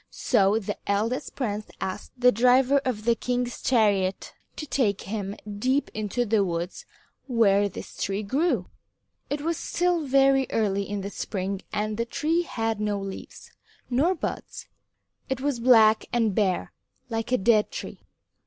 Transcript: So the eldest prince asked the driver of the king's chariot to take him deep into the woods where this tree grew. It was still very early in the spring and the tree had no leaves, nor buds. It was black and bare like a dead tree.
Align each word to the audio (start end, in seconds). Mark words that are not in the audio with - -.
So 0.09 0.57
the 0.57 0.79
eldest 0.89 1.35
prince 1.35 1.67
asked 1.79 2.13
the 2.17 2.31
driver 2.31 2.79
of 2.83 3.05
the 3.05 3.13
king's 3.13 3.61
chariot 3.61 4.33
to 4.55 4.65
take 4.65 5.01
him 5.01 5.35
deep 5.59 5.91
into 5.93 6.25
the 6.25 6.43
woods 6.43 6.87
where 7.27 7.69
this 7.69 8.01
tree 8.03 8.23
grew. 8.23 8.65
It 9.29 9.41
was 9.41 9.57
still 9.57 10.01
very 10.07 10.47
early 10.49 10.89
in 10.89 11.01
the 11.01 11.11
spring 11.11 11.61
and 11.71 11.97
the 11.97 12.05
tree 12.05 12.41
had 12.41 12.81
no 12.81 12.99
leaves, 12.99 13.51
nor 13.91 14.15
buds. 14.15 14.65
It 15.29 15.39
was 15.39 15.59
black 15.59 16.05
and 16.11 16.33
bare 16.33 16.73
like 17.11 17.31
a 17.31 17.37
dead 17.37 17.69
tree. 17.69 18.01